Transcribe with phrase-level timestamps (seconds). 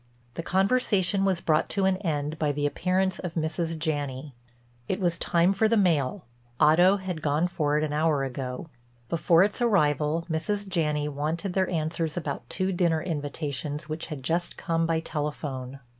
[0.33, 3.77] The conversation was brought to an end by the appearance of Mrs.
[3.77, 4.33] Janney.
[4.87, 6.25] It was time for the mail;
[6.59, 8.67] Otto had gone for it an hour ago.
[9.09, 10.67] Before its arrival Mrs.
[10.67, 15.79] Janney wanted their answers about two dinner invitations which had just come by telephone.